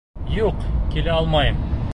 Юҡ, 0.37 0.65
килә 0.95 1.15
алмайым. 1.21 1.65